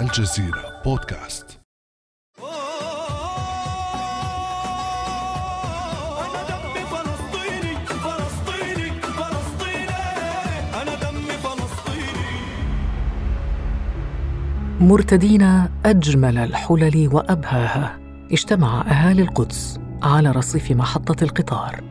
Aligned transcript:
الجزيرة 0.00 0.82
بودكاست. 0.84 1.60
أنا 6.20 6.42
دمي 6.48 6.84
فلسطيني 6.86 7.86
فلسطيني 7.86 8.90
فلسطيني. 9.00 9.88
أنا 10.82 10.94
دمي 10.94 11.36
فلسطيني. 11.44 12.28
مرتدين 14.80 15.68
أجمل 15.86 16.38
الحلل 16.38 17.08
وأبهاها 17.12 17.98
اجتمع 18.32 18.80
أهالي 18.80 19.22
القدس 19.22 19.80
على 20.02 20.30
رصيف 20.30 20.70
محطة 20.70 21.24
القطار. 21.24 21.84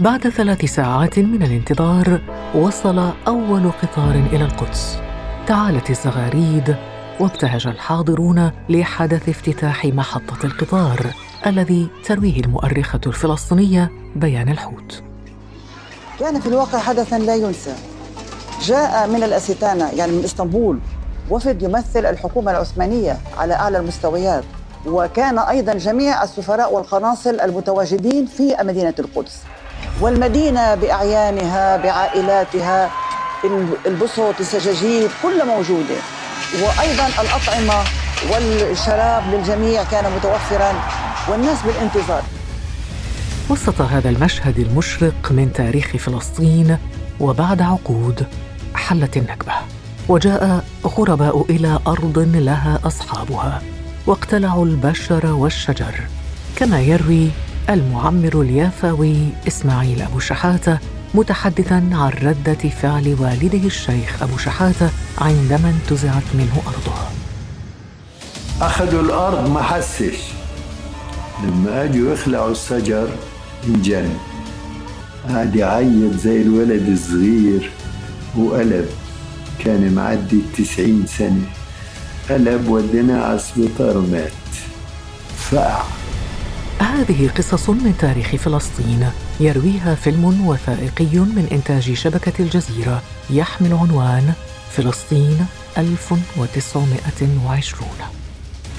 بعد 0.00 0.28
ثلاث 0.28 0.64
ساعات 0.64 1.18
من 1.18 1.42
الانتظار 1.42 2.20
وصل 2.54 3.12
أول 3.26 3.70
قطار 3.70 4.14
إلى 4.14 4.44
القدس. 4.44 4.98
تعالت 5.46 5.90
الزغاريد 5.90 6.76
وابتهج 7.20 7.66
الحاضرون 7.66 8.50
لحدث 8.68 9.28
افتتاح 9.28 9.84
محطة 9.84 10.46
القطار 10.46 11.06
الذي 11.46 11.88
ترويه 12.04 12.40
المؤرخة 12.40 13.00
الفلسطينية 13.06 13.90
بيان 14.16 14.48
الحوت. 14.48 15.02
كان 16.20 16.40
في 16.40 16.46
الواقع 16.46 16.78
حدثا 16.78 17.18
لا 17.18 17.34
ينسى. 17.34 17.74
جاء 18.62 19.08
من 19.08 19.22
الأستانة 19.22 19.90
يعني 19.90 20.12
من 20.12 20.24
إسطنبول 20.24 20.78
وفد 21.30 21.62
يمثل 21.62 22.06
الحكومة 22.06 22.50
العثمانية 22.50 23.18
على 23.38 23.54
أعلى 23.54 23.78
المستويات. 23.78 24.44
وكان 24.86 25.38
أيضا 25.38 25.72
جميع 25.72 26.22
السفراء 26.22 26.74
والقناصل 26.74 27.40
المتواجدين 27.40 28.26
في 28.26 28.56
مدينة 28.60 28.94
القدس. 28.98 29.42
والمدينة 30.00 30.74
بأعيانها 30.74 31.76
بعائلاتها 31.76 32.90
البسط 33.86 34.34
السجاجيد 34.40 35.10
كل 35.22 35.46
موجودة. 35.46 35.96
وأيضا 36.60 37.06
الأطعمة 37.06 37.84
والشراب 38.32 39.22
للجميع 39.34 39.84
كان 39.84 40.12
متوفرا 40.12 40.72
والناس 41.28 41.58
بالانتظار. 41.62 42.22
وسط 43.50 43.80
هذا 43.80 44.10
المشهد 44.10 44.58
المشرق 44.58 45.32
من 45.32 45.52
تاريخ 45.52 45.96
فلسطين 45.96 46.78
وبعد 47.20 47.62
عقود 47.62 48.26
حلت 48.74 49.16
النكبة 49.16 49.52
وجاء 50.08 50.64
غرباء 50.86 51.44
إلى 51.50 51.78
أرض 51.86 52.18
لها 52.34 52.80
أصحابها 52.84 53.62
واقتلعوا 54.06 54.66
البشر 54.66 55.26
والشجر 55.26 55.94
كما 56.56 56.80
يروي 56.80 57.28
المعمر 57.70 58.40
اليافاوي 58.40 59.16
إسماعيل 59.48 60.02
أبو 60.02 60.18
شحاتة 60.18 60.78
متحدثا 61.14 61.74
عن 61.92 62.10
ردة 62.22 62.68
فعل 62.82 63.16
والده 63.20 63.66
الشيخ 63.66 64.22
أبو 64.22 64.38
شحاته 64.38 64.90
عندما 65.18 65.74
انتزعت 65.80 66.22
منه 66.34 66.62
أرضه. 66.66 66.98
أخذوا 68.60 69.02
الأرض 69.02 69.50
ما 69.50 69.62
حسش. 69.62 70.18
لما 71.44 71.84
أجوا 71.84 72.12
يخلعوا 72.12 72.50
الشجر 72.50 73.08
انجن 73.68 74.08
قعد 75.28 75.56
يعيط 75.56 76.14
زي 76.16 76.42
الولد 76.42 76.88
الصغير 76.88 77.70
وقلب 78.38 78.88
كان 79.58 79.94
معدي 79.94 80.36
التسعين 80.36 81.06
سنة. 81.06 81.46
قلب 82.30 82.68
وديناه 82.68 83.24
على 83.24 83.34
السبيطار 83.34 83.98
ومات. 83.98 84.32
فقع. 85.50 85.82
هذه 86.78 87.30
قصص 87.38 87.70
من 87.70 87.94
تاريخ 87.98 88.36
فلسطين. 88.36 89.10
يرويها 89.40 89.94
فيلم 89.94 90.48
وثائقي 90.48 91.18
من 91.18 91.48
إنتاج 91.52 91.92
شبكة 91.92 92.42
الجزيرة 92.42 93.02
يحمل 93.30 93.72
عنوان 93.72 94.32
فلسطين 94.70 95.46
1920 95.78 97.88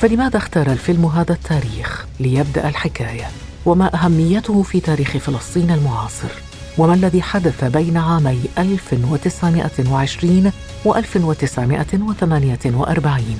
فلماذا 0.02 0.38
اختار 0.38 0.72
الفيلم 0.72 1.06
هذا 1.06 1.34
التاريخ 1.34 2.06
ليبدأ 2.20 2.70
الحكاية؟ 2.70 3.28
وما 3.66 3.96
أهميته 3.96 4.64
في 4.64 4.80
تاريخ 4.80 5.18
فلسطين 5.18 5.72
المعاصر؟ 5.72 6.30
وما 6.78 6.94
الذي 6.94 7.22
حدث 7.22 7.64
بين 7.64 7.98
عامي 7.98 8.42
1920 8.58 10.52
و 10.86 10.96
1948 10.96 13.38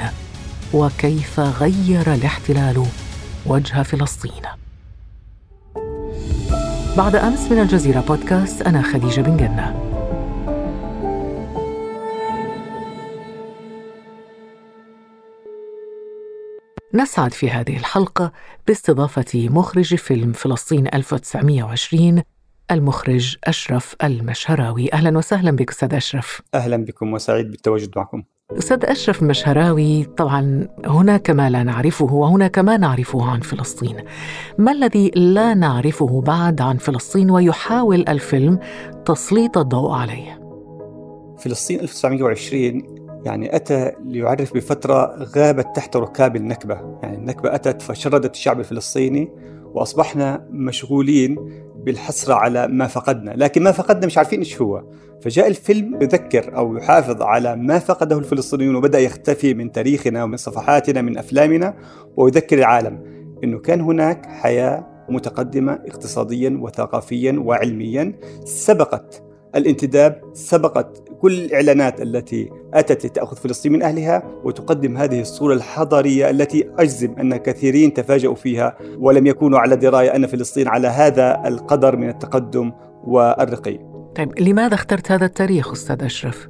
وكيف 0.74 1.40
غير 1.40 2.14
الاحتلال 2.14 2.86
وجه 3.46 3.84
فلسطين 3.84 4.63
بعد 6.98 7.16
أمس 7.16 7.52
من 7.52 7.60
الجزيرة 7.60 8.02
بودكاست 8.02 8.62
أنا 8.62 8.82
خديجة 8.82 9.22
بن 9.22 9.38
جنة. 9.38 9.94
نسعد 16.94 17.34
في 17.34 17.50
هذه 17.50 17.78
الحلقة 17.78 18.32
باستضافة 18.68 19.50
مخرج 19.50 19.96
فيلم 19.96 20.32
فلسطين 20.32 20.88
1920 20.88 22.24
المخرج 22.72 23.38
أشرف 23.44 23.96
المشهراوي. 24.04 24.94
أهلا 24.94 25.18
وسهلا 25.18 25.52
بك 25.52 25.70
أستاذ 25.70 25.94
أشرف. 25.94 26.42
أهلا 26.54 26.78
بكم 26.78 27.14
وسعيد 27.14 27.52
بالتواجد 27.52 27.92
معكم. 27.96 28.24
أستاذ 28.58 28.86
أشرف 28.86 29.22
المشهراوي 29.22 30.04
طبعا 30.04 30.68
هناك 30.86 31.30
ما 31.30 31.50
لا 31.50 31.64
نعرفه 31.64 32.14
وهناك 32.14 32.60
ما 32.60 32.78
نعرفه 32.78 33.26
عن 33.26 33.40
فلسطين. 33.40 33.98
ما 34.58 34.72
الذي 34.72 35.12
لا 35.16 35.54
نعرفه 35.54 36.22
بعد 36.22 36.62
عن 36.62 36.78
فلسطين 36.78 37.32
ويحاول 37.32 38.06
الفيلم 38.10 38.60
تسليط 39.06 39.58
الضوء 39.58 39.92
عليه؟ 39.92 40.42
فلسطين 41.38 41.80
1920 41.80 42.84
يعني 43.26 43.56
أتى 43.56 43.92
ليعرف 44.06 44.54
بفترة 44.54 45.28
غابت 45.38 45.76
تحت 45.76 45.96
ركاب 45.96 46.36
النكبة، 46.36 47.00
يعني 47.04 47.18
النكبة 47.18 47.56
أتت 47.56 47.82
فشردت 47.82 48.36
الشعب 48.36 48.60
الفلسطيني 48.60 49.32
وأصبحنا 49.74 50.48
مشغولين 50.50 51.36
بالحسرة 51.76 52.34
على 52.34 52.68
ما 52.68 52.88
فقدنا، 52.88 53.32
لكن 53.32 53.64
ما 53.64 53.72
فقدنا 53.72 54.06
مش 54.06 54.18
عارفين 54.18 54.40
إيش 54.40 54.62
هو، 54.62 54.84
فجاء 55.24 55.48
الفيلم 55.48 56.02
يذكر 56.02 56.58
أو 56.58 56.78
يحافظ 56.78 57.22
على 57.22 57.56
ما 57.56 57.80
فقده 57.80 58.18
الفلسطينيون 58.18 58.76
وبدأ 58.76 59.00
يختفي 59.00 59.54
من 59.54 59.72
تاريخنا 59.72 60.24
ومن 60.24 60.38
صفحاتنا 60.38 61.02
من 61.02 61.18
أفلامنا 61.18 61.74
ويذكر 62.18 62.58
العالم 62.58 63.00
إنه 63.44 63.60
كان 63.60 63.82
هناك 63.82 64.26
حياة 64.26 64.88
متقدمة 65.10 65.74
اقتصاديا 65.74 66.58
وثقافيا 66.62 67.32
وعلميا 67.46 68.14
سبقت 68.46 69.24
الانتداب 69.56 70.22
سبقت 70.34 71.04
كل 71.22 71.34
الإعلانات 71.34 72.02
التي 72.02 72.50
أتت 72.74 73.06
لتأخذ 73.06 73.38
فلسطين 73.38 73.72
من 73.72 73.82
أهلها 73.82 74.24
وتقدم 74.44 74.98
هذه 74.98 75.22
الصورة 75.22 75.54
الحضارية 75.54 76.30
التي 76.30 76.70
أجزم 76.80 77.16
أن 77.20 77.38
كثيرين 77.38 77.94
تفاجؤوا 77.94 78.36
فيها 78.36 78.78
ولم 78.98 79.28
يكونوا 79.28 79.60
على 79.60 79.76
دراية 79.76 80.16
أن 80.16 80.28
فلسطين 80.28 80.68
على 80.68 80.88
هذا 80.88 81.42
القدر 81.46 81.96
من 81.96 82.10
التقدم 82.10 82.72
والرقي. 83.04 83.93
طيب 84.16 84.40
لماذا 84.40 84.74
اخترت 84.74 85.12
هذا 85.12 85.26
التاريخ 85.26 85.72
أستاذ 85.72 86.04
أشرف؟ 86.04 86.48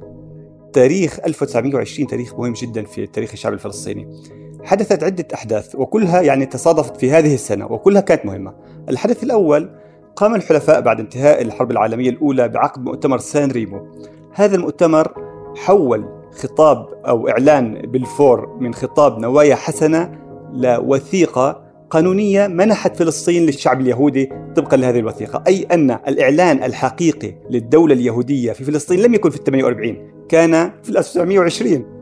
تاريخ 0.72 1.18
1920 1.26 2.08
تاريخ 2.08 2.34
مهم 2.34 2.52
جدا 2.52 2.84
في 2.84 3.06
تاريخ 3.06 3.32
الشعب 3.32 3.52
الفلسطيني. 3.52 4.20
حدثت 4.64 5.02
عدة 5.02 5.26
أحداث 5.34 5.74
وكلها 5.74 6.20
يعني 6.20 6.46
تصادفت 6.46 6.96
في 6.96 7.10
هذه 7.10 7.34
السنة 7.34 7.72
وكلها 7.72 8.00
كانت 8.00 8.26
مهمة. 8.26 8.54
الحدث 8.88 9.22
الأول 9.22 9.70
قام 10.16 10.34
الحلفاء 10.34 10.80
بعد 10.80 11.00
انتهاء 11.00 11.42
الحرب 11.42 11.70
العالمية 11.70 12.10
الأولى 12.10 12.48
بعقد 12.48 12.84
مؤتمر 12.84 13.18
سان 13.18 13.50
ريمو. 13.50 13.86
هذا 14.32 14.56
المؤتمر 14.56 15.14
حول 15.56 16.08
خطاب 16.42 16.88
أو 17.08 17.28
إعلان 17.28 17.74
بلفور 17.74 18.56
من 18.60 18.74
خطاب 18.74 19.18
نوايا 19.18 19.54
حسنة 19.54 20.18
لوثيقة 20.52 21.63
قانونية 21.90 22.46
منحت 22.46 22.96
فلسطين 22.96 23.46
للشعب 23.46 23.80
اليهودي 23.80 24.30
طبقا 24.56 24.76
لهذه 24.76 24.98
الوثيقة 24.98 25.44
أي 25.46 25.62
أن 25.62 25.90
الإعلان 25.90 26.62
الحقيقي 26.62 27.34
للدولة 27.50 27.94
اليهودية 27.94 28.52
في 28.52 28.64
فلسطين 28.64 29.00
لم 29.00 29.14
يكن 29.14 29.30
في 29.30 29.36
ال 29.36 29.44
48 29.44 29.96
كان 30.28 30.72
في 30.82 30.98
1920 30.98 31.94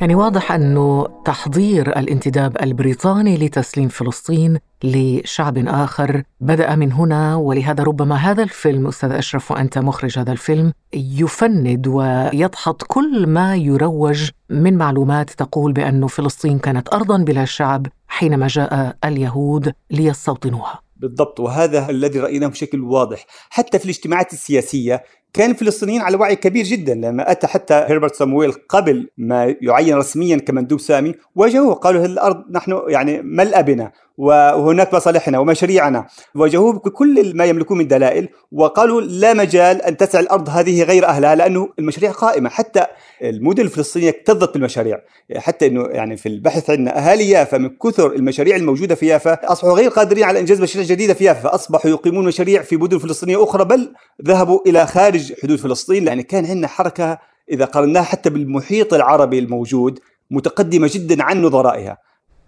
يعني 0.00 0.14
واضح 0.14 0.52
أنه 0.52 1.06
تحضير 1.24 1.98
الانتداب 1.98 2.56
البريطاني 2.62 3.36
لتسليم 3.36 3.88
فلسطين 3.88 4.58
لشعب 4.84 5.58
آخر 5.58 6.22
بدأ 6.40 6.74
من 6.74 6.92
هنا 6.92 7.36
ولهذا 7.36 7.84
ربما 7.84 8.14
هذا 8.14 8.42
الفيلم 8.42 8.86
أستاذ 8.86 9.10
أشرف 9.10 9.50
وأنت 9.50 9.78
مخرج 9.78 10.18
هذا 10.18 10.32
الفيلم 10.32 10.72
يفند 10.94 11.86
ويدحض 11.86 12.74
كل 12.88 13.26
ما 13.26 13.56
يروج 13.56 14.30
من 14.50 14.76
معلومات 14.76 15.30
تقول 15.30 15.72
بأن 15.72 16.06
فلسطين 16.06 16.58
كانت 16.58 16.94
أرضا 16.94 17.18
بلا 17.18 17.44
شعب 17.44 17.86
حينما 18.08 18.46
جاء 18.46 18.96
اليهود 19.04 19.72
ليستوطنوها. 19.90 20.82
بالضبط 20.96 21.40
وهذا 21.40 21.90
الذي 21.90 22.20
رأيناه 22.20 22.48
بشكل 22.48 22.80
واضح 22.80 23.26
حتى 23.50 23.78
في 23.78 23.84
الاجتماعات 23.84 24.32
السياسية 24.32 25.04
كان 25.32 25.50
الفلسطينيين 25.50 26.00
على 26.00 26.16
وعي 26.16 26.36
كبير 26.36 26.64
جدا 26.64 26.94
لما 26.94 27.30
أتى 27.30 27.46
حتى 27.46 27.74
هربرت 27.74 28.14
سامويل 28.14 28.52
قبل 28.52 29.08
ما 29.18 29.54
يعين 29.60 29.96
رسميا 29.96 30.36
كمندوب 30.36 30.80
سامي 30.80 31.14
واجهوه 31.34 31.74
قالوا 31.74 32.04
الأرض 32.04 32.44
نحن 32.50 32.82
يعني 32.88 33.22
ملأ 33.22 33.60
بنا 33.60 33.92
وهناك 34.18 34.94
مصالحنا 34.94 35.38
ومشاريعنا. 35.38 36.06
واجهوه 36.34 36.72
بكل 36.72 37.36
ما 37.36 37.44
يملكون 37.44 37.78
من 37.78 37.88
دلائل 37.88 38.28
وقالوا 38.52 39.00
لا 39.00 39.34
مجال 39.34 39.82
أن 39.82 39.96
تسع 39.96 40.20
الأرض 40.20 40.48
هذه 40.48 40.82
غير 40.82 41.06
أهلها 41.06 41.34
لأنه 41.34 41.68
المشاريع 41.78 42.10
قائمة. 42.10 42.48
حتى 42.48 42.86
المدن 43.22 43.62
الفلسطينية 43.62 44.08
اكتظت 44.08 44.54
بالمشاريع. 44.54 45.00
حتى 45.36 45.66
إنه 45.66 45.82
يعني 45.82 46.16
في 46.16 46.28
البحث 46.28 46.70
عندنا 46.70 46.98
أهالي 46.98 47.30
يافا 47.30 47.58
من 47.58 47.68
كثر 47.68 48.12
المشاريع 48.12 48.56
الموجودة 48.56 48.94
في 48.94 49.06
يافا 49.06 49.52
أصبحوا 49.52 49.76
غير 49.76 49.90
قادرين 49.90 50.24
على 50.24 50.40
إنجاز 50.40 50.60
مشاريع 50.60 50.88
جديدة 50.88 51.14
في 51.14 51.24
يافا. 51.24 51.40
فاصبحوا 51.40 51.90
يقيمون 51.90 52.24
مشاريع 52.24 52.62
في 52.62 52.76
مدن 52.76 52.98
فلسطينية 52.98 53.44
أخرى 53.44 53.64
بل 53.64 53.92
ذهبوا 54.24 54.60
إلى 54.66 54.86
خارج 54.86 55.15
حدود 55.42 55.58
فلسطين 55.58 56.04
لأن 56.04 56.20
كان 56.20 56.46
عندنا 56.46 56.68
حركة 56.68 57.18
إذا 57.50 57.64
قارناها 57.64 58.02
حتى 58.02 58.30
بالمحيط 58.30 58.94
العربي 58.94 59.38
الموجود 59.38 59.98
متقدمة 60.30 60.90
جدا 60.92 61.22
عن 61.22 61.42
نظرائها. 61.42 61.98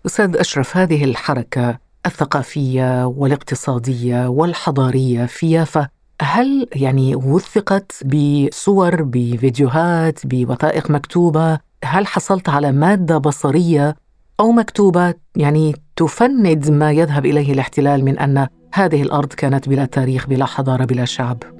أستاذ 0.06 0.36
أشرف 0.36 0.76
هذه 0.76 1.04
الحركة 1.04 1.78
الثقافية 2.06 3.06
والاقتصادية 3.06 4.26
والحضارية 4.26 5.26
في 5.26 5.50
يافا 5.50 5.88
هل 6.22 6.68
يعني 6.74 7.16
وثقت 7.16 8.04
بصور 8.04 9.02
بفيديوهات 9.02 10.26
بوثائق 10.26 10.90
مكتوبة؟ 10.90 11.58
هل 11.84 12.06
حصلت 12.06 12.48
على 12.48 12.72
مادة 12.72 13.18
بصرية 13.18 13.96
أو 14.40 14.52
مكتوبة 14.52 15.14
يعني 15.36 15.74
تفند 15.96 16.70
ما 16.70 16.92
يذهب 16.92 17.26
إليه 17.26 17.52
الاحتلال 17.52 18.04
من 18.04 18.18
أن 18.18 18.46
هذه 18.74 19.02
الأرض 19.02 19.32
كانت 19.32 19.68
بلا 19.68 19.84
تاريخ 19.84 20.26
بلا 20.26 20.44
حضارة 20.46 20.84
بلا 20.84 21.04
شعب؟ 21.04 21.57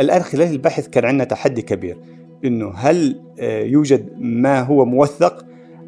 الآن 0.00 0.22
خلال 0.22 0.50
البحث 0.50 0.88
كان 0.88 1.04
عندنا 1.04 1.24
تحدي 1.24 1.62
كبير 1.62 1.98
إنه 2.44 2.72
هل 2.76 3.20
آه، 3.40 3.62
يوجد 3.62 4.08
ما 4.18 4.60
هو 4.60 4.84
موثق؟ 4.84 5.46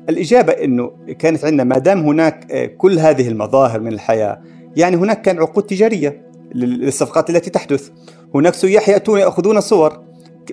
الإجابة 0.09 0.53
إنه 0.53 0.91
كانت 1.19 1.45
عندنا 1.45 1.65
ما 1.65 1.79
دام 1.79 2.01
هناك 2.01 2.53
آه، 2.53 2.67
كل 2.67 2.99
هذه 2.99 3.29
المظاهر 3.29 3.81
من 3.81 3.93
الحياة 3.93 4.41
يعني 4.77 4.97
هناك 4.97 5.23
كان 5.23 5.39
عقود 5.39 5.65
تجارية 5.65 6.23
للصفقات 6.55 7.31
التي 7.31 7.51
تحدث. 7.51 7.91
هناك 8.35 8.55
سياح 8.55 8.89
يأتون 8.89 9.19
يأخذون 9.19 9.61
صور. 9.61 10.01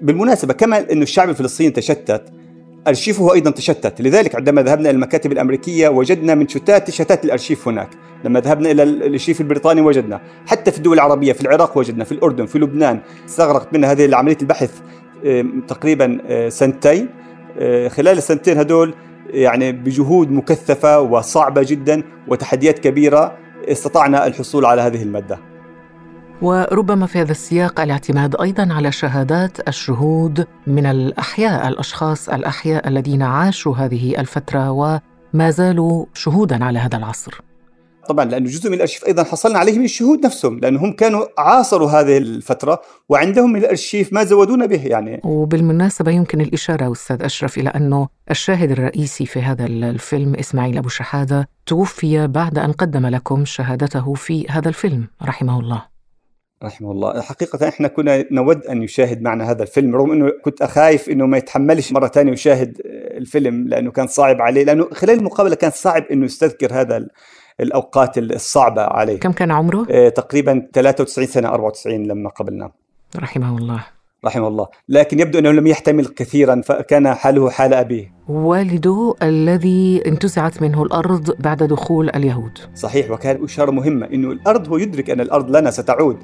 بالمناسبة 0.02 0.54
كما 0.54 0.92
إنه 0.92 1.04
الشعب 1.04 1.30
الفلسطيني 1.30 1.72
تشتت 1.72 2.24
أرشيفه 2.88 3.34
أيضا 3.34 3.52
تشتت. 3.52 4.02
لذلك 4.02 4.36
عندما 4.36 4.62
ذهبنا 4.62 4.90
إلى 4.90 4.96
المكاتب 4.96 5.32
الأمريكية 5.32 5.90
وجدنا 5.90 6.36
من 6.36 6.48
شتات 6.48 6.92
شتات 6.92 7.26
الأرشيف 7.26 7.68
هناك. 7.68 7.90
لما 8.24 8.40
ذهبنا 8.40 8.72
إلى 8.72 8.84
الأرشيف 8.84 9.42
البريطاني 9.42 9.82
وجدنا. 9.82 10.22
حتى 10.48 10.72
في 10.72 10.78
الدول 10.78 10.94
العربية 10.94 11.34
في 11.34 11.42
العراق 11.42 11.78
وجدنا 11.78 12.04
في 12.04 12.12
الأردن 12.12 12.46
في 12.46 12.60
لبنان 12.60 13.00
استغرقت 13.26 13.74
منا 13.74 13.92
هذه 13.92 14.16
عملية 14.16 14.38
البحث 14.42 14.72
تقريبا 15.68 16.18
آه، 16.28 16.50
سنتين. 16.50 17.10
آه، 17.60 17.88
خلال 17.88 18.18
السنتين 18.18 18.58
هدول 18.58 18.94
يعني 19.30 19.72
بجهود 19.72 20.32
مكثفة 20.32 21.00
وصعبة 21.00 21.64
جدا 21.64 22.04
وتحديات 22.28 22.80
كبيرة 22.80 23.38
استطعنا 23.68 24.28
الحصول 24.28 24.66
على 24.66 24.82
هذه 24.82 25.04
المادة. 25.04 25.55
وربما 26.42 27.06
في 27.06 27.22
هذا 27.22 27.32
السياق 27.32 27.80
الاعتماد 27.80 28.36
أيضا 28.42 28.74
على 28.74 28.92
شهادات 28.92 29.68
الشهود 29.68 30.48
من 30.68 30.86
الأحياء 30.86 31.68
الأشخاص 31.68 32.30
الأحياء 32.30 32.88
الذين 32.88 33.22
عاشوا 33.22 33.76
هذه 33.76 34.20
الفترة 34.20 34.72
وما 34.72 35.50
زالوا 35.50 36.06
شهودا 36.14 36.66
على 36.66 36.80
هذا 36.80 36.98
العصر. 36.98 37.42
طبعا 38.10 38.26
لأنه 38.26 38.50
جزء 38.50 38.70
من 38.70 38.76
الأرشيف 38.76 39.06
أيضا 39.06 39.24
حصلنا 39.24 39.60
عليه 39.60 39.80
من 39.80 39.86
الشهود 39.86 40.26
نفسهم 40.26 40.60
لانهم 40.60 40.94
كانوا 40.94 41.26
عاصروا 41.38 41.90
هذه 41.90 42.18
الفترة 42.18 42.82
وعندهم 43.10 43.52
من 43.52 43.60
الأرشيف 43.60 44.14
ما 44.14 44.24
زودونا 44.24 44.66
به 44.66 44.86
يعني. 44.86 45.22
وبالمناسبة 45.24 46.12
يمكن 46.12 46.42
الإشارة 46.42 46.92
أستاذ 46.92 47.24
أشرف 47.24 47.58
إلى 47.58 47.70
أنه 47.70 48.08
الشاهد 48.32 48.72
الرئيسي 48.72 49.26
في 49.26 49.42
هذا 49.42 49.66
الفيلم 49.66 50.36
إسماعيل 50.36 50.78
أبو 50.78 50.90
شحادة 50.90 51.50
توفي 51.66 52.28
بعد 52.28 52.58
أن 52.58 52.72
قدم 52.72 53.06
لكم 53.06 53.46
شهادته 53.46 54.14
في 54.14 54.46
هذا 54.50 54.70
الفيلم 54.70 55.08
رحمه 55.24 55.60
الله. 55.60 55.95
رحمه 56.66 56.92
الله. 56.92 57.22
حقيقة 57.22 57.68
إحنا 57.68 57.88
كنا 57.88 58.26
نود 58.32 58.66
أن 58.66 58.84
يشاهد 58.84 59.22
معنا 59.22 59.52
هذا 59.52 59.64
الفيلم 59.64 59.96
رغم 59.96 60.12
إنه 60.12 60.32
كنت 60.44 60.62
أخايف 60.62 61.10
إنه 61.10 61.26
ما 61.26 61.38
يتحملش 61.38 61.92
مرة 61.92 62.08
ثانية 62.08 62.32
يشاهد 62.32 62.82
الفيلم 63.18 63.68
لأنه 63.68 63.92
كان 63.92 64.08
صعب 64.08 64.42
عليه 64.42 64.64
لأنه 64.64 64.90
خلال 64.94 65.18
المقابلة 65.18 65.56
كان 65.56 65.72
صعب 65.72 66.04
إنه 66.12 66.26
يستذكر 66.26 66.74
هذا 66.74 66.98
ال- 66.98 67.10
الأوقات 67.60 68.18
الصعبة 68.18 68.82
عليه. 68.82 69.20
كم 69.20 69.32
كان 69.32 69.52
عمره؟ 69.52 69.88
آه، 69.90 70.10
تقريبا 70.10 70.68
93 70.74 71.28
سنة 71.28 71.50
94 71.50 72.04
لما 72.08 72.30
قبلنا. 72.30 72.72
رحمه 73.16 73.58
الله. 73.58 73.86
رحمه 74.26 74.48
الله. 74.48 74.68
لكن 74.90 75.20
يبدو 75.20 75.40
أنه 75.40 75.52
لم 75.52 75.68
يحتمل 75.68 76.06
كثيرا 76.06 76.62
فكان 76.66 77.14
حاله 77.14 77.50
حال 77.50 77.74
أبيه. 77.74 78.12
والده 78.28 79.14
الذي 79.22 80.04
انتزعت 80.08 80.62
منه 80.62 80.84
الأرض 80.84 81.42
بعد 81.42 81.64
دخول 81.64 82.10
اليهود. 82.10 82.58
صحيح 82.76 83.12
وكان 83.12 83.44
إشارة 83.44 83.72
مهمة 83.72 84.06
إنه 84.06 84.32
الأرض 84.32 84.68
هو 84.70 84.78
يدرك 84.78 85.10
أن 85.10 85.22
الأرض 85.22 85.56
لنا 85.58 85.72
ستعود. 85.72 86.18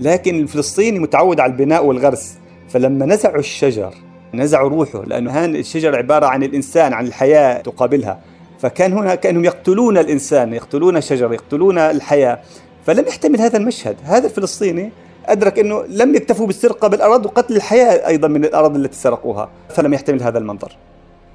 لكن 0.00 0.40
الفلسطيني 0.40 0.98
متعود 0.98 1.40
على 1.40 1.52
البناء 1.52 1.84
والغرس. 1.84 2.38
فلما 2.68 3.06
نزعوا 3.06 3.38
الشجر 3.38 3.94
نزعوا 4.34 4.68
روحه 4.68 5.04
لأنه 5.04 5.30
هان 5.30 5.56
الشجر 5.56 5.96
عبارة 5.96 6.26
عن 6.26 6.42
الإنسان 6.42 6.92
عن 6.92 7.06
الحياة 7.06 7.60
تقابلها. 7.60 8.20
فكان 8.58 8.92
هنا 8.92 9.14
كأنهم 9.14 9.44
يقتلون 9.44 9.98
الإنسان 9.98 10.54
يقتلون 10.54 10.96
الشجر 10.96 11.32
يقتلون 11.32 11.78
الحياة. 11.78 12.40
فلم 12.86 13.06
يحتمل 13.08 13.40
هذا 13.40 13.56
المشهد. 13.56 13.96
هذا 14.04 14.26
الفلسطيني 14.26 14.90
أدرك 15.26 15.58
أنه 15.58 15.84
لم 15.88 16.14
يكتفوا 16.14 16.46
بالسرقة 16.46 16.88
بل 16.88 17.00
أرادوا 17.00 17.30
قتل 17.30 17.56
الحياة 17.56 18.06
أيضا 18.06 18.28
من 18.28 18.44
الأراضي 18.44 18.78
التي 18.78 18.96
سرقوها. 18.96 19.48
فلم 19.68 19.94
يحتمل 19.94 20.22
هذا 20.22 20.38
المنظر. 20.38 20.76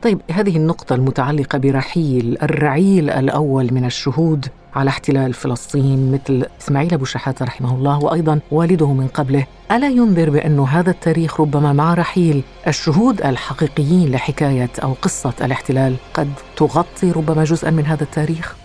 طيب 0.01 0.21
هذه 0.31 0.57
النقطة 0.57 0.95
المتعلقة 0.95 1.57
برحيل 1.57 2.37
الرعيل 2.41 3.09
الأول 3.09 3.73
من 3.73 3.85
الشهود 3.85 4.47
على 4.75 4.89
احتلال 4.89 5.33
فلسطين 5.33 6.11
مثل 6.11 6.45
إسماعيل 6.61 6.93
أبو 6.93 7.05
شحاتة 7.05 7.45
رحمه 7.45 7.75
الله 7.75 7.99
وأيضا 8.03 8.39
والده 8.51 8.93
من 8.93 9.07
قبله. 9.07 9.47
ألا 9.71 9.89
ينذر 9.89 10.29
بأن 10.29 10.59
هذا 10.59 10.91
التاريخ 10.91 11.41
ربما 11.41 11.73
مع 11.73 11.93
رحيل 11.93 12.43
الشهود 12.67 13.21
الحقيقيين 13.21 14.11
لحكاية 14.11 14.69
أو 14.83 14.93
قصة 15.01 15.33
الاحتلال؟ 15.41 15.95
قد 16.13 16.29
تغطي 16.57 17.11
ربما 17.11 17.43
جزءا 17.43 17.71
من 17.71 17.85
هذا 17.85 18.03
التاريخ؟ 18.03 18.55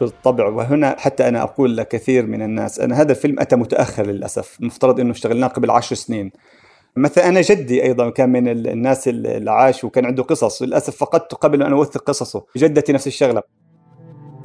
بالطبع. 0.00 0.46
وهنا 0.48 0.96
حتى 0.98 1.28
أنا 1.28 1.42
أقول 1.42 1.76
لكثير 1.76 2.26
من 2.26 2.42
الناس 2.42 2.80
أن 2.80 2.92
هذا 2.92 3.12
الفيلم 3.12 3.40
أتى 3.40 3.56
متأخر 3.56 4.06
للأسف 4.06 4.56
المفترض 4.60 5.00
إنه 5.00 5.10
اشتغلناه 5.10 5.46
قبل 5.46 5.70
عشر 5.70 5.96
سنين. 5.96 6.30
مثلا 6.96 7.28
أنا 7.28 7.40
جدي 7.40 7.82
أيضا 7.82 8.10
كان 8.10 8.28
من 8.30 8.48
ال- 8.48 8.68
الناس 8.68 9.08
اللي 9.08 9.50
عاشوا 9.50 9.88
وكان 9.88 10.04
عنده 10.06 10.22
قصص 10.22 10.62
للأسف 10.62 10.96
فقدته 10.96 11.36
قبل 11.36 11.62
أن 11.62 11.72
أوثق 11.72 12.02
قصصه 12.02 12.44
جدتي 12.56 12.92
نفس 12.92 13.06
الشغلة 13.06 13.42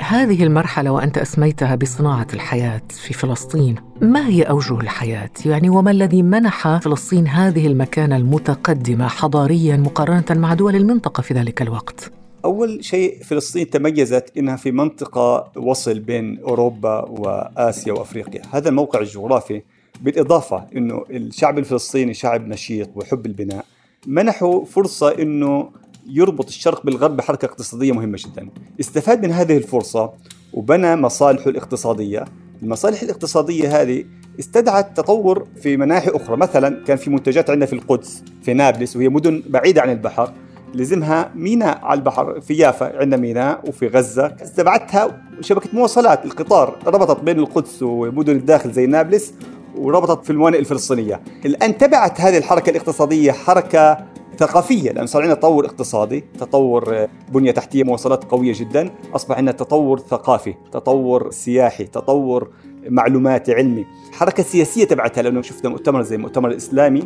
هذه 0.02 0.44
المرحلة 0.44 0.92
وأنت 0.92 1.18
أسميتها 1.18 1.76
بصناعة 1.76 2.28
الحياة 2.34 2.82
في 2.90 3.14
فلسطين 3.14 3.76
ما 4.02 4.28
هي 4.28 4.44
أوجه 4.44 4.80
الحياة؟ 4.80 5.30
يعني 5.46 5.70
وما 5.70 5.92
الذي 5.92 6.24
منح 6.24 6.78
فلسطين 6.78 7.28
هذه 7.28 7.68
المكانة 7.68 8.16
المتقدمة 8.16 9.08
حضاريا 9.08 9.78
مقارنة 9.78 10.26
مع 10.30 10.54
دول 10.54 10.76
المنطقة 10.76 11.22
في 11.22 11.34
ذلك 11.34 11.62
الوقت؟ 11.62 12.12
أول 12.46 12.84
شيء 12.84 13.24
فلسطين 13.24 13.70
تميزت 13.70 14.32
إنها 14.38 14.56
في 14.56 14.72
منطقة 14.72 15.52
وصل 15.58 16.00
بين 16.00 16.40
أوروبا 16.40 17.06
وآسيا 17.10 17.94
وأفريقيا 17.94 18.42
هذا 18.52 18.70
الموقع 18.70 19.00
الجغرافي 19.00 19.62
بالإضافة 20.02 20.68
إنه 20.76 21.04
الشعب 21.10 21.58
الفلسطيني 21.58 22.14
شعب 22.14 22.48
نشيط 22.48 22.90
ويحب 22.96 23.26
البناء 23.26 23.66
منحوا 24.08 24.66
فرصة 24.66 25.22
إنه 25.22 25.70
يربط 26.10 26.48
الشرق 26.48 26.86
بالغرب 26.86 27.18
بحركة 27.18 27.46
اقتصادية 27.46 27.92
مهمة 27.92 28.18
جدا. 28.26 28.50
استفاد 28.80 29.26
من 29.26 29.32
هذه 29.32 29.58
الفرصة 29.58 30.14
وبنى 30.54 30.96
مصالحه 30.96 31.50
الاقتصادية. 31.50 32.26
المصالح 32.64 33.02
الاقتصادية 33.02 33.82
هذه 33.82 34.06
استدعت 34.40 34.98
تطور 34.98 35.48
في 35.62 35.78
مناحي 35.78 36.10
أخرى. 36.10 36.38
مثلا 36.38 36.84
كان 36.84 36.98
في 36.98 37.10
منتجات 37.10 37.50
عندنا 37.50 37.66
في 37.66 37.74
القدس 37.74 38.24
في 38.42 38.54
نابلس 38.54 38.96
وهي 38.96 39.10
مدن 39.10 39.44
بعيدة 39.50 39.82
عن 39.82 39.90
البحر 39.90 40.34
لزمها 40.74 41.32
ميناء 41.36 41.80
على 41.86 41.98
البحر 41.98 42.42
في 42.42 42.54
يافا 42.54 43.00
عندنا 43.00 43.18
ميناء 43.18 43.70
وفي 43.70 43.88
غزة. 43.88 44.36
استبعتها 44.44 45.22
شبكة 45.42 45.70
مواصلات 45.74 46.26
القطار 46.26 46.80
ربطت 46.86 47.24
بين 47.24 47.40
القدس 47.40 47.84
ومدن 47.84 48.36
الداخل 48.36 48.72
زي 48.72 48.86
نابلس. 48.86 49.34
وربطت 49.78 50.26
في 50.26 50.30
الموانئ 50.30 50.60
الفلسطينية. 50.60 51.22
الآن 51.46 51.78
تبعت 51.78 52.22
هذه 52.22 52.38
الحركة 52.38 52.70
الاقتصادية 52.70 53.32
حركة 53.32 53.98
ثقافية 54.38 54.92
لأن 54.92 55.06
صار 55.06 55.22
عندنا 55.22 55.36
تطور 55.40 55.66
اقتصادي 55.66 56.24
تطور 56.40 56.96
آه، 56.96 57.10
بنية 57.34 57.52
تحتية 57.52 57.84
مواصلات 57.84 58.24
قوية 58.24 58.54
جدا 58.56 58.90
أصبح 59.16 59.38
عندنا 59.38 59.52
تطور 59.52 60.00
ثقافي 60.00 60.54
تطور 60.72 61.32
سياحي 61.32 61.84
تطور 61.84 62.50
معلوماتي 62.90 63.54
علمي. 63.54 63.86
حركة 64.12 64.44
سياسية 64.44 64.84
تبعتها 64.84 65.22
لأنه 65.22 65.42
شفنا 65.42 65.70
مؤتمر 65.70 66.02
زي 66.02 66.16
المؤتمر 66.16 66.50
الإسلامي 66.50 67.04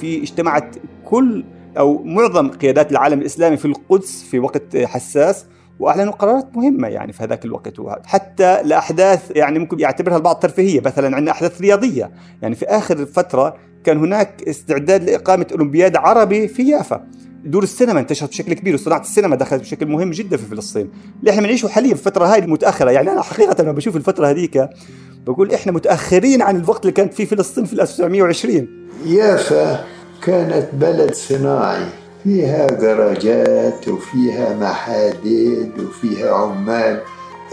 في 0.00 0.22
اجتمعت 0.22 0.76
كل 1.04 1.44
أو 1.78 2.02
معظم 2.04 2.50
قيادات 2.50 2.92
العالم 2.92 3.20
الإسلامي 3.20 3.56
في 3.56 3.64
القدس 3.64 4.22
في 4.22 4.38
وقت 4.38 4.76
حساس 4.76 5.46
وأعلنوا 5.80 6.12
قرارات 6.12 6.56
مهمة 6.56 6.88
يعني 6.88 7.12
في 7.12 7.22
هذاك 7.24 7.44
الوقت. 7.44 8.06
حتى 8.06 8.62
لأحداث 8.62 9.30
يعني 9.30 9.58
ممكن 9.58 9.80
يعتبرها 9.80 10.16
البعض 10.16 10.36
ترفيهية 10.36 10.80
مثلا 10.80 11.16
عندنا 11.16 11.30
أحداث 11.32 11.60
رياضية. 11.60 12.10
يعني 12.42 12.54
في 12.54 12.66
آخر 12.66 13.06
فترة 13.06 13.56
كان 13.84 13.98
هناك 13.98 14.42
استعداد 14.48 15.04
لإقامة 15.04 15.46
أولمبياد 15.52 15.96
عربي 15.96 16.48
في 16.48 16.70
يافا. 16.70 17.06
دور 17.44 17.62
السينما 17.62 18.00
انتشرت 18.00 18.28
بشكل 18.28 18.52
كبير 18.52 18.74
وصناعة 18.74 19.00
السينما 19.00 19.36
دخلت 19.36 19.60
بشكل 19.60 19.86
مهم 19.86 20.10
جدا 20.10 20.36
في 20.36 20.46
فلسطين. 20.46 20.90
اللي 21.20 21.30
إحنا 21.30 21.42
بنعيشه 21.42 21.68
حاليا 21.68 21.94
في 21.94 22.06
الفترة 22.06 22.26
هاي 22.26 22.38
المتاخره 22.38 22.90
يعني 22.90 23.12
أنا 23.12 23.22
حقيقه 23.22 23.62
لما 23.62 23.72
بشوف 23.72 23.96
الفترة 23.96 24.26
هذيك 24.26 24.68
بقول 25.26 25.52
إحنا 25.52 25.72
متأخرين 25.72 26.42
عن 26.42 26.56
الوقت 26.56 26.80
اللي 26.82 26.92
كانت 26.92 27.14
فيه 27.14 27.24
فلسطين 27.24 27.64
في 27.64 27.72
1920 27.72 28.68
يافا 29.06 29.84
كانت 30.22 30.68
بلد 30.72 31.14
صناعي. 31.14 31.86
فيها 32.26 32.66
جراجات 32.66 33.88
وفيها 33.88 34.54
محاديد 34.54 35.78
وفيها 35.78 36.34
عمال. 36.34 37.02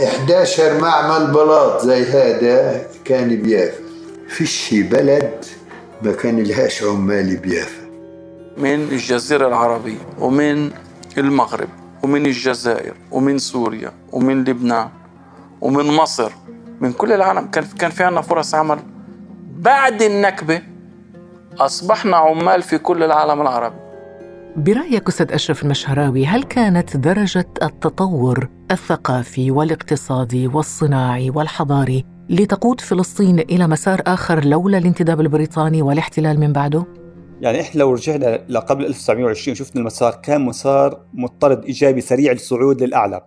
11 0.04 0.82
معمل 0.82 1.32
بلاط 1.32 1.82
زي 1.86 2.04
هذا 2.04 2.88
كان 3.06 3.42
بيافا. 3.42 3.84
فيش 4.28 4.74
بلد 4.74 5.46
ما 6.02 6.12
كان 6.12 6.44
لهاش 6.44 6.84
عمال 6.84 7.38
بيافا. 7.38 7.84
من 8.58 8.74
الجزيرة 8.74 9.48
العربية 9.48 9.98
ومن 10.20 10.72
المغرب 11.18 11.70
ومن 12.04 12.26
الجزائر 12.26 12.94
ومن 13.12 13.38
سوريا 13.38 13.92
ومن 14.12 14.44
لبنان 14.44 14.90
ومن 15.62 15.86
مصر. 15.86 16.32
من 16.82 16.94
كل 16.94 17.12
العالم. 17.12 17.48
كان 17.48 17.64
كان 17.80 17.92
في 17.92 18.04
عنا 18.04 18.22
فرص 18.22 18.56
عمل. 18.56 18.80
بعد 19.58 20.02
النكبة 20.02 20.62
أصبحنا 21.60 22.18
عمال 22.18 22.62
في 22.62 22.78
كل 22.78 23.04
العالم 23.04 23.42
العربي. 23.42 23.83
برأيك 24.58 25.08
أستاذ 25.08 25.32
أشرف 25.32 25.64
المشهراوي 25.64 26.26
هل 26.26 26.44
كانت 26.44 26.98
درجة 26.98 27.46
التطور 27.64 28.50
الثقافي 28.72 29.52
والاقتصادي 29.52 30.48
والصناعي 30.48 31.30
والحضاري 31.30 32.06
لتقود 32.30 32.82
فلسطين 32.82 33.40
إلى 33.40 33.68
مسار 33.68 34.02
آخر 34.08 34.46
لولا 34.46 34.78
الانتداب 34.78 35.22
البريطاني 35.22 35.82
والاحتلال 35.82 36.40
من 36.40 36.54
بعده؟ 36.54 36.86
يعني 37.42 37.62
إحنا 37.62 37.80
لو 37.80 37.94
رجعنا 37.94 38.46
لقبل 38.50 38.86
1920 38.86 39.56
شفنا 39.56 39.82
المسار 39.82 40.16
كان 40.24 40.42
مسار 40.42 41.06
مضطرد 41.14 41.66
إيجابي 41.66 42.02
سريع 42.02 42.32
الصعود 42.32 42.84
للأعلى 42.84 43.22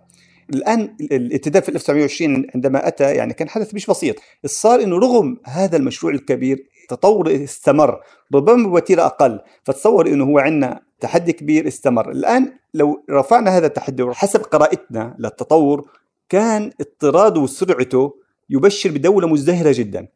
الآن 0.53 0.95
الانتداب 1.11 1.63
في 1.63 1.69
1920 1.69 2.45
عندما 2.55 2.87
أتى 2.87 3.03
يعني 3.03 3.33
كان 3.33 3.49
حدث 3.49 3.73
مش 3.73 3.85
بسيط 3.85 4.15
صار 4.45 4.83
إنه 4.83 4.97
رغم 4.97 5.37
هذا 5.45 5.77
المشروع 5.77 6.13
الكبير 6.13 6.67
تطور 6.89 7.43
استمر 7.43 7.99
ربما 8.35 8.67
بوتيرة 8.67 9.05
أقل 9.05 9.39
فتصور 9.63 10.07
إنه 10.07 10.25
هو 10.25 10.39
عندنا 10.39 10.86
تحدي 10.99 11.33
كبير 11.33 11.67
استمر. 11.67 12.11
الآن 12.11 12.53
لو 12.73 13.03
رفعنا 13.09 13.57
هذا 13.57 13.67
التحدي 13.67 14.05
حسب 14.13 14.41
قراءتنا 14.41 15.15
للتطور 15.19 15.89
كان 16.29 16.71
اضطراده 16.81 17.39
وسرعته 17.39 18.15
يبشر 18.49 18.91
بدولة 18.91 19.27
مزدهرة 19.27 19.71
جدا 19.75 20.07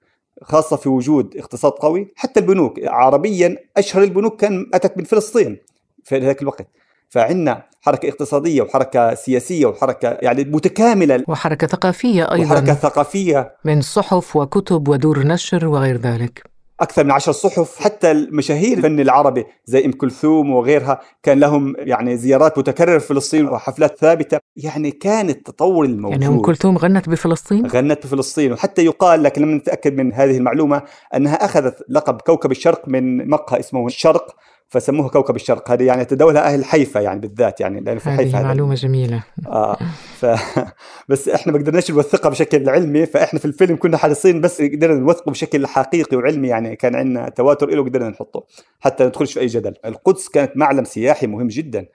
خاصة 0.42 0.76
في 0.76 0.90
وجود 0.90 1.38
اقتصاد 1.38 1.72
قوي. 1.72 2.14
حتى 2.16 2.40
البنوك 2.40 2.80
عربيا 2.84 3.58
أشهر 3.78 4.04
البنوك 4.04 4.42
كان 4.42 4.70
أتت 4.74 4.98
من 4.98 5.04
فلسطين 5.04 5.58
في 6.04 6.18
ذاك 6.18 6.42
الوقت. 6.42 6.68
فعندنا 7.10 7.64
حركة 7.82 8.10
اقتصادية 8.10 8.62
وحركة 8.62 9.16
سياسية 9.16 9.66
وحركة 9.66 10.18
يعني 10.22 10.44
متكاملة. 10.44 11.24
وحركة 11.28 11.68
ثقافية 11.68 12.32
أيضا. 12.32 12.46
وحركة 12.46 12.74
ثقافية. 12.74 13.56
من 13.66 13.82
صحف 13.82 14.36
وكتب 14.36 14.88
ودور 14.88 15.20
نشر 15.20 15.68
وغير 15.68 15.98
ذلك. 15.98 16.44
أكثر 16.82 17.04
من 17.04 17.12
عشر 17.12 17.32
صحف 17.32 17.80
حتى 17.80 18.12
المشاهير 18.12 18.78
الفن 18.78 19.00
العربي 19.00 19.46
زي 19.66 19.86
إم 19.86 19.92
كلثوم 19.92 20.52
وغيرها 20.52 21.00
كان 21.24 21.40
لهم 21.40 21.76
يعني 21.78 22.18
زيارات 22.18 22.58
متكررة 22.58 22.98
في 22.98 23.08
فلسطين 23.08 23.48
وحفلات 23.48 23.98
ثابتة. 24.00 24.40
يعني 24.56 24.92
كان 24.92 25.30
التطور 25.30 25.86
الموجود. 25.86 26.22
يعني 26.22 26.36
إم 26.36 26.42
كلثوم 26.42 26.78
غنت 26.78 27.10
بفلسطين؟ 27.10 27.66
غنت 27.66 28.06
بفلسطين. 28.06 28.54
وحتى 28.54 28.86
يقال 28.86 29.24
لكن 29.24 29.42
لم 29.42 29.56
نتأكد 29.56 29.98
من 29.98 30.14
هذه 30.14 30.38
المعلومة 30.38 30.82
أنها 31.16 31.46
أخذت 31.46 31.84
لقب 31.90 32.22
كوكب 32.22 32.52
الشرق 32.52 32.88
من 32.88 33.30
مقهى 33.30 33.60
اسمه 33.60 33.88
الشرق 33.88 34.36
فسموها 34.72 35.10
كوكب 35.10 35.36
الشرق. 35.36 35.72
هذه 35.72 35.84
يعني 35.84 36.06
تداولها 36.06 36.54
أهل 36.54 36.66
حيفا 36.66 37.00
يعني 37.00 37.20
بالذات 37.20 37.62
يعني 37.62 37.80
لأن 37.80 37.98
في 37.98 38.10
حيفا 38.10 38.38
هذه 38.38 38.44
معلومة 38.44 38.75
جميلة. 38.75 39.24
آه. 39.48 39.78
ف 40.20 40.25
بس 41.10 41.30
إحنا 41.30 41.54
ما 41.54 41.60
قدرناش 41.60 41.92
نوثقها 41.92 42.30
بشكل 42.30 42.70
علمي 42.70 43.06
فإحنا 43.06 43.40
في 43.40 43.46
الفيلم 43.46 43.75
كنا 43.75 43.98
حريصين 43.98 44.42
بس 44.42 44.62
قدرنا 44.62 45.00
نوثقه 45.00 45.32
بشكل 45.32 45.68
حقيقي 45.68 46.18
وعلمي 46.18 46.48
يعني 46.48 46.75
كان 46.75 46.96
عندنا 46.96 47.30
تواتر 47.30 47.70
له 47.70 47.84
قدرنا 47.84 48.10
نحطه 48.10 48.44
حتى 48.80 49.06
ندخلش 49.06 49.34
في 49.34 49.40
أي 49.40 49.48
جدل. 49.48 49.74
القدس 49.86 50.30
كانت 50.30 50.51
معلم 50.56 50.84
سياحي 50.84 51.28
مهم 51.28 51.48
جدا 51.48 51.86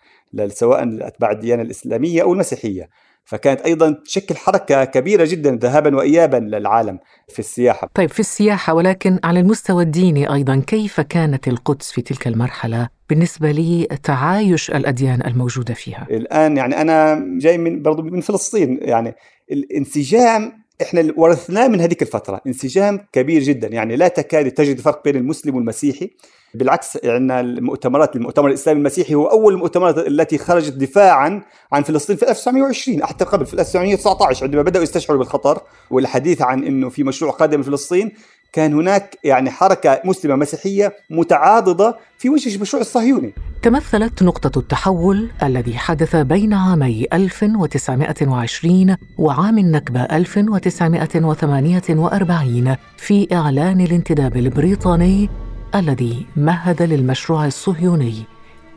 سواء 0.49 1.07
أتباع 1.07 1.31
الديانة 1.31 1.63
الإسلامية 1.63 2.23
أو 2.23 2.33
المسيحية. 2.33 2.89
فكانت 3.27 3.61
أيضا 3.61 4.03
تشكل 4.05 4.37
حركة 4.37 4.85
كبيرة 4.85 5.25
جدا 5.25 5.59
ذهابا 5.63 5.97
وايابا 5.97 6.37
للعالم 6.37 6.99
في 7.29 7.39
السياحة. 7.39 7.91
طيب 7.95 8.11
في 8.11 8.21
السياحة 8.21 8.75
ولكن 8.75 9.19
على 9.25 9.41
المستوى 9.41 9.83
الديني 9.83 10.33
أيضا 10.33 10.63
كيف 10.67 11.01
كانت 11.01 11.49
القدس 11.49 11.93
في 11.93 12.03
تلك 12.03 12.27
المرحلة 12.27 12.89
بالنسبة 13.09 13.51
لتعايش 13.51 14.71
الأديان 14.71 15.27
الموجودة 15.27 15.75
فيها؟ 15.75 16.07
الآن 16.11 16.57
يعني 16.57 16.81
أنا 16.81 17.25
جاي 17.39 17.59
من 17.59 17.83
برضو 17.83 18.03
من 18.03 18.21
فلسطين 18.21 18.79
يعني 18.83 19.15
الانسجام 19.53 20.53
إحنا 20.83 21.13
ورثناه 21.17 21.69
من 21.69 21.81
هذيك 21.81 22.03
الفترة 22.03 22.41
انسجام 22.47 23.01
كبير 23.13 23.43
جدا 23.43 23.69
يعني 23.69 23.97
لا 23.97 24.09
تكاد 24.09 24.51
تجد 24.51 24.81
فرق 24.81 25.05
بين 25.05 25.17
المسلم 25.17 25.55
والمسيحي 25.57 26.11
بالعكس 26.55 26.99
عندنا 27.05 27.41
المؤتمرات 27.41 28.17
المؤتمر 28.17 28.49
الإسلامي 28.49 28.79
المسيحي 28.79 29.15
هو 29.15 29.27
أول 29.27 29.55
المؤتمرات 29.55 29.99
التي 29.99 30.39
خرجت 30.39 30.73
دفاعا 30.73 31.43
عن 31.73 31.83
فلسطين 31.83 32.17
في 32.17 32.31
1920 32.31 33.05
حتى 33.05 33.25
قبل 33.25 33.47
في 33.47 33.55
1919 33.55 34.45
عندما 34.45 34.63
بدأوا 34.63 34.85
يستشعروا 34.85 35.19
بالخطر 35.19 35.61
والحديث 35.91 36.43
عن 36.43 36.65
إنه 36.65 36.89
في 36.89 37.05
مشروع 37.05 37.33
قادم 37.33 37.61
لفلسطين 37.61 38.13
كان 38.53 38.75
هناك 38.75 39.19
يعني 39.25 39.51
حركة 39.51 40.01
مسلمة 40.05 40.37
مسيحية 40.37 40.97
متعاضدة 41.11 41.97
في 42.19 42.31
وجه 42.31 42.57
المشروع 42.57 42.81
الصهيوني. 42.81 43.33
تمثلت 43.63 44.23
نقطة 44.23 44.59
التحول 44.59 45.31
الذي 45.43 45.79
حدث 45.79 46.17
بين 46.17 46.53
عامي 46.53 47.07
1920 47.13 48.97
وعام 49.19 49.59
النكبة 49.59 50.03
1948 50.03 52.77
في 52.97 53.29
إعلان 53.33 53.81
الانتداب 53.81 54.37
البريطاني 54.37 55.29
الذي 55.79 56.27
مهد 56.37 56.83
للمشروع 56.83 57.47
الصهيوني 57.47 58.25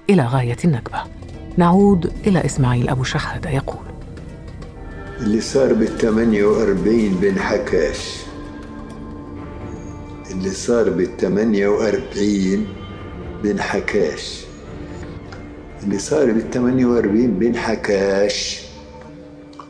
إلى 0.09 0.25
غاية 0.25 0.57
النكبة. 0.65 1.03
نعود 1.57 2.13
إلى 2.27 2.45
إسماعيل 2.45 2.89
أبو 2.89 3.03
شحادة 3.03 3.49
يقول. 3.49 3.85
اللي 5.19 5.41
صار 5.41 5.73
بال 5.73 5.97
48 5.97 7.09
بنحكاش 7.21 8.15
اللي 10.31 10.49
صار 10.49 10.89
بال 10.89 11.17
48 11.17 12.67
بنحكاش 13.43 14.39
اللي 15.83 15.99
صار 15.99 16.31
بال 16.31 16.51
48 16.51 17.39
بنحكاش 17.39 18.61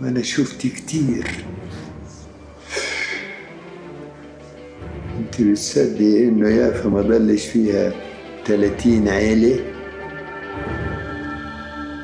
وأنا 0.01 0.21
شفت 0.21 0.61
كتير. 0.61 1.45
انت 5.39 5.47
بتصدقي 5.47 6.23
إنه 6.23 6.49
يافا 6.49 6.89
ما 6.89 7.01
ضلش 7.01 7.45
فيها 7.45 7.93
30 8.45 9.07
عيلة. 9.07 9.59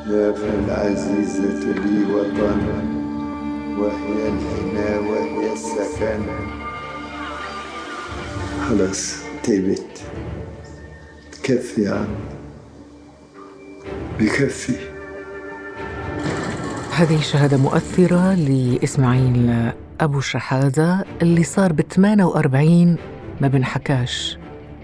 يافا 0.10 0.60
العزيزة 0.66 1.72
لي 1.72 2.14
وطن 2.14 2.62
وهي 3.80 4.28
الحنا 4.28 5.00
وهي 5.00 5.54
السكن. 5.54 6.22
خلاص 8.70 9.16
تعبت 9.44 10.02
تكفي 11.32 11.82
يا 11.82 11.92
عم. 11.92 12.16
بكفي. 14.20 14.74
هذه 16.92 17.22
شهادة 17.22 17.58
مؤثرة 17.58 18.34
لإسماعيل 18.34 19.72
أبو 20.02 20.20
شحادة 20.20 21.06
اللي 21.22 21.44
صار 21.44 21.74
ب 21.74 21.82
48 21.82 22.98
ما 23.42 23.48
بنحكاش. 23.48 24.38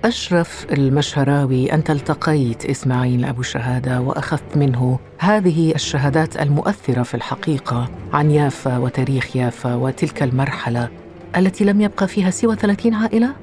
أشرف 0.06 0.66
المشهراوي 0.72 1.74
أنت 1.74 1.90
التقيت 1.90 2.66
إسماعيل 2.66 3.26
أبو 3.26 3.42
شهادة 3.42 4.02
وأخذت 4.02 4.58
منه 4.58 5.00
هذه 5.18 5.76
الشهادات 5.76 6.38
المؤثرة 6.38 7.04
في 7.04 7.14
الحقيقة 7.14 7.92
عن 8.14 8.32
يافا 8.32 8.78
وتاريخ 8.78 9.36
يافا 9.36 9.76
وتلك 9.76 10.24
المرحلة 10.24 10.90
التي 11.38 11.64
لم 11.64 11.82
يبقى 11.82 12.08
فيها 12.08 12.30
سوى 12.30 12.56
30 12.56 12.94
عائلة؟ 12.94 13.36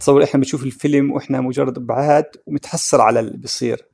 تصور 0.00 0.24
إحنا 0.24 0.40
بنشوف 0.40 0.64
الفيلم 0.64 1.12
وإحنا 1.12 1.40
مجرد 1.40 1.78
أبعاد 1.78 2.24
ومتحسر 2.46 3.00
على 3.00 3.20
اللي 3.20 3.36
بيصير. 3.36 3.86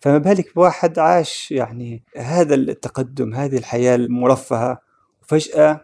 فما 0.00 0.18
بالك 0.18 0.54
بواحد 0.54 0.98
عاش 0.98 1.52
يعني 1.52 2.02
هذا 2.16 2.54
التقدم 2.54 3.34
هذه 3.34 3.56
الحياة 3.56 3.94
المرفهة 3.94 4.78
وفجأة 5.22 5.80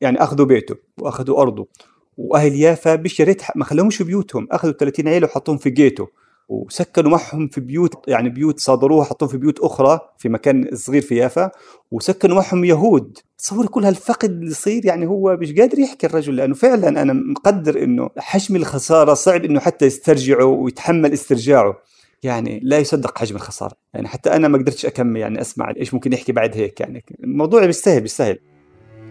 يعني 0.00 0.22
أخذوا 0.22 0.46
بيته 0.46 0.74
وأخذوا 0.98 1.40
أرضه. 1.42 1.68
وأهل 2.16 2.54
يافا 2.54 2.96
مش 2.96 3.20
يا 3.20 3.24
ريت 3.24 3.42
ما 3.54 3.64
خلوهمش 3.64 3.96
في 3.96 4.04
بيوتهم. 4.04 4.48
أخذوا 4.50 4.72
30 4.72 5.08
عيلة 5.08 5.26
وحطوهم 5.26 5.58
في 5.58 5.70
جيتو. 5.70 6.06
وسكنوا 6.48 7.10
معهم 7.10 7.48
في 7.48 7.60
بيوت 7.60 8.08
يعني 8.08 8.28
بيوت 8.28 8.60
صادروها 8.60 9.04
حطوهم 9.04 9.30
في 9.30 9.36
بيوت 9.36 9.60
أخرى 9.60 10.00
في 10.18 10.28
مكان 10.28 10.68
صغير 10.74 11.02
في 11.02 11.16
يافا. 11.16 11.50
وسكنوا 11.90 12.36
معهم 12.36 12.64
يهود. 12.64 13.18
تصور 13.38 13.66
كل 13.66 13.84
هالفقد 13.84 14.30
اللي 14.30 14.50
يصير 14.50 14.86
يعني 14.86 15.06
هو 15.06 15.36
مش 15.36 15.52
قادر 15.52 15.78
يحكي 15.78 16.06
الرجل 16.06 16.36
لأنه 16.36 16.54
فعلا 16.54 17.02
أنا 17.02 17.12
مقدر 17.12 17.82
إنه 17.82 18.10
حجم 18.18 18.56
الخسارة 18.56 19.14
صعب 19.14 19.44
إنه 19.44 19.60
حتى 19.60 19.86
يسترجعه 19.86 20.44
ويتحمل 20.44 21.12
استرجاعه. 21.12 21.76
يعني 22.22 22.60
لا 22.62 22.78
يصدق 22.78 23.18
حجم 23.18 23.36
الخسارة. 23.36 23.72
يعني 23.94 24.08
حتى 24.08 24.30
أنا 24.36 24.48
ما 24.48 24.58
قدرتش 24.58 24.86
أكمل 24.86 25.20
يعني 25.20 25.40
أسمع 25.40 25.72
إيش 25.76 25.94
ممكن 25.94 26.12
يحكي 26.12 26.32
بعد 26.32 26.56
هيك. 26.56 26.80
يعني 26.80 27.04
الموضوع 27.24 27.66
بيستاهل 27.66 28.00
بيستاهل 28.00 28.38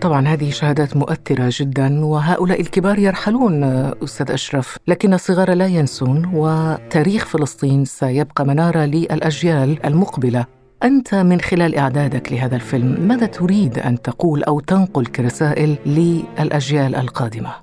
طبعا 0.06 0.28
هذه 0.28 0.50
شهادات 0.50 0.98
مؤثرة 0.98 1.50
جدا 1.52 2.06
وهؤلاء 2.06 2.62
الكبار 2.62 3.00
يرحلون 3.00 3.64
أستاذ 4.04 4.32
أشرف. 4.32 4.78
لكن 4.88 5.14
الصغار 5.14 5.54
لا 5.54 5.68
ينسون 5.68 6.32
وتاريخ 6.34 7.26
فلسطين 7.26 7.86
سيبقى 7.86 8.46
منارة 8.46 8.86
للأجيال 8.86 9.86
المقبلة. 9.86 10.46
أنت 10.84 11.16
من 11.16 11.42
خلال 11.42 11.76
إعدادك 11.76 12.32
لهذا 12.32 12.56
الفيلم 12.56 13.08
ماذا 13.08 13.26
تريد 13.26 13.80
أن 13.80 14.02
تقول 14.02 14.44
أو 14.44 14.60
تنقل 14.60 15.06
كرسائل 15.06 15.76
للأجيال 15.86 16.96
القادمة؟ 16.96 17.56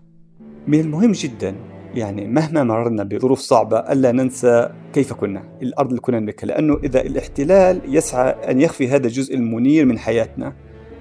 من 0.67 0.81
المهم 0.81 1.13
جدا 1.13 1.55
يعني 1.95 2.27
مهما 2.27 2.65
مررنا 2.65 3.05
بظروف 3.05 3.39
صعبة 3.39 3.79
ألا 3.79 4.13
ننسى 4.13 4.69
كيف 4.93 5.13
كنا 5.13 5.43
الأرض 5.63 5.89
اللي 5.89 6.01
كنا 6.01 6.33
لأنه 6.43 6.79
إذا 6.85 7.01
الاحتلال 7.01 7.81
يسعى 7.89 8.31
أن 8.31 8.61
يخفي 8.61 8.89
هذا 8.89 9.07
الجزء 9.07 9.35
المنير 9.35 9.85
من 9.85 9.99
حياتنا 9.99 10.53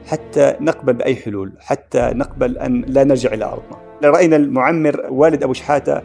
حتى 0.08 0.56
نقبل 0.60 0.94
بأي 0.94 1.16
حلول 1.16 1.54
حتى 1.60 2.12
نقبل 2.14 2.58
أن 2.58 2.82
لا 2.88 3.04
نرجع 3.04 3.34
إلى 3.34 3.46
أرضنا. 3.46 3.78
رأينا 4.04 4.36
المعمر 4.36 5.06
والد 5.10 5.44
أبو 5.44 5.54
شحاتة 5.54 6.02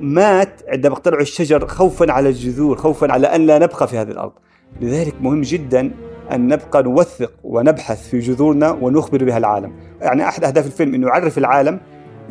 مات 0.00 0.60
عندما 0.68 0.94
اقتلعوا 0.94 1.22
الشجر 1.22 1.66
خوفا 1.66 2.12
على 2.12 2.28
الجذور 2.28 2.76
خوفا 2.76 3.12
على 3.12 3.26
أن 3.26 3.46
لا 3.46 3.58
نبقى 3.58 3.88
في 3.88 3.98
هذه 3.98 4.10
الأرض. 4.10 4.32
لذلك 4.80 5.14
مهم 5.20 5.40
جدا 5.40 5.90
أن 6.32 6.48
نبقى 6.48 6.82
نوثق 6.82 7.32
ونبحث 7.44 8.08
في 8.08 8.18
جذورنا 8.18 8.70
ونخبر 8.70 9.24
بها 9.24 9.38
العالم. 9.38 9.72
يعني 10.00 10.28
أحد 10.28 10.44
أهداف 10.44 10.66
الفيلم 10.66 10.94
أنه 10.94 11.06
يعرف 11.06 11.38
العالم 11.38 11.80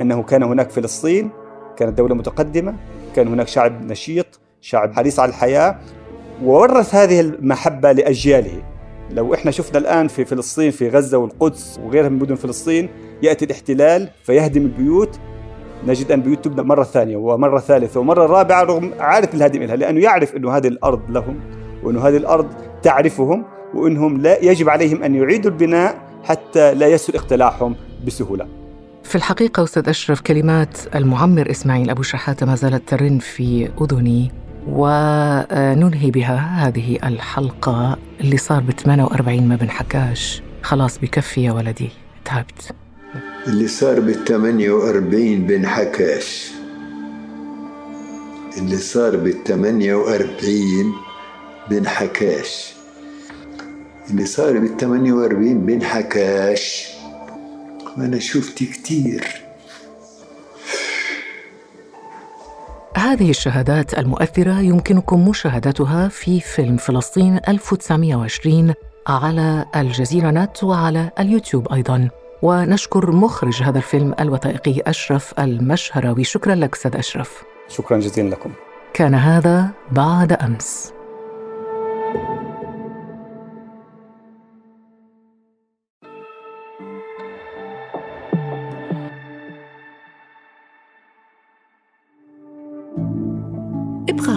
أنه 0.01 0.23
كان 0.23 0.43
هناك 0.43 0.71
فلسطين 0.71 1.29
كانت 1.77 1.97
دولة 1.97 2.15
متقدمة 2.15 2.75
كان 3.15 3.27
هناك 3.27 3.47
شعب 3.47 3.85
نشيط 3.85 4.39
شعب 4.62 4.93
حريص 4.93 5.19
على 5.19 5.29
الحياة 5.29 5.79
وورث 6.43 6.95
هذه 6.95 7.19
المحبة 7.19 7.91
لأجياله. 7.91 8.73
لو 9.13 9.34
إحنا 9.34 9.51
شفنا 9.51 9.77
الآن 9.77 10.08
في 10.08 10.25
فلسطين 10.25 10.72
في 10.72 10.89
غزة 10.89 11.17
والقدس 11.17 11.79
وغيرها 11.84 12.10
من 12.10 12.20
مدن 12.20 12.36
فلسطين 12.36 12.89
يأتي 13.22 13.46
الاحتلال 13.46 14.10
فيهدم 14.24 14.62
البيوت 14.62 15.20
نجد 15.88 16.12
أن 16.12 16.20
البيوت 16.20 16.46
تبنى 16.46 16.67
مرة 16.67 16.84
ثانية 16.84 17.17
ومرة 17.17 17.60
ثالثة 17.60 18.00
ومرة 18.00 18.25
رابعة 18.25 18.63
رغم 18.63 18.91
عاده 19.00 19.29
الهدم 19.34 19.63
لها 19.63 19.75
لأنه 19.75 20.01
يعرف 20.01 20.36
إنه 20.36 20.58
هذه 20.58 20.67
الأرض 20.67 21.01
لهم 21.10 21.39
وإنه 21.84 22.08
هذه 22.08 22.17
الأرض 22.17 22.48
تعرفهم 22.84 23.46
وإنهم 23.74 24.22
لا 24.22 24.43
يجب 24.43 24.70
عليهم 24.70 25.03
أن 25.03 25.15
يعيدوا 25.15 25.51
البناء 25.51 26.01
حتى 26.24 26.74
لا 26.74 26.88
يسهل 26.88 27.15
اقتلاعهم 27.15 27.75
بسهولة. 28.08 28.48
في 29.03 29.15
الحقيقة 29.15 29.63
أستاذ 29.63 29.89
أشرف 29.89 30.22
كلمات 30.22 30.77
المعمر 30.96 31.51
إسماعيل 31.51 31.89
أبو 31.89 32.01
شحاتة 32.01 32.46
ما 32.46 32.55
زالت 32.55 32.89
ترن 32.89 33.20
في 33.20 33.70
أذني 33.82 34.32
وننهي 34.67 36.12
بها 36.12 36.67
هذه 36.67 36.98
الحلقة 37.03 37.98
اللي 38.22 38.38
صار 38.38 38.62
ب 38.62 38.72
48 38.72 39.48
ما 39.48 39.55
بنحكاش 39.55 40.41
خلاص 40.62 40.98
بكفي 40.98 41.43
يا 41.43 41.51
ولدي. 41.51 41.89
تعبت. 42.25 42.72
اللي 43.48 43.67
صار 43.67 44.00
بال 44.00 44.25
48 44.25 45.48
بنحكاش 45.48 46.51
اللي 48.58 48.77
صار 48.77 49.15
بال 49.17 49.43
48 49.43 50.93
بنحكاش 51.70 52.74
اللي 54.10 54.25
صار 54.25 54.60
بال 54.60 54.77
48 54.77 55.65
بنحكاش 55.65 56.88
وأنا 57.98 58.20
شفت 58.20 58.58
كتير. 58.63 59.42
هذه 63.13 63.29
الشهادات 63.29 64.00
المؤثرة 64.00 64.60
يمكنكم 64.60 65.29
مشاهدتها 65.29 66.08
في 66.08 66.39
فيلم 66.39 66.77
فلسطين 66.77 67.39
1920 67.48 68.74
على 69.08 69.65
الجزيرة 69.75 70.32
نت 70.32 70.63
وعلى 70.63 71.12
اليوتيوب 71.20 71.74
أيضاً. 71.74 72.10
ونشكر 72.41 73.12
مخرج 73.12 73.63
هذا 73.63 73.77
الفيلم 73.77 74.15
الوثائقي 74.20 74.82
أشرف 74.88 75.39
المشهراوي. 75.39 76.24
شكرا 76.24 76.55
لك 76.55 76.75
أستاذ 76.75 76.96
أشرف. 76.96 77.43
شكرا 77.67 78.00
جزيلا 78.00 78.29
لكم. 78.29 78.51
كان 78.93 79.15
هذا 79.15 79.70
بعد 79.91 80.34
أمس. 80.34 80.93